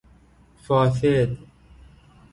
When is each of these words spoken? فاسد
فاسد 0.65 1.37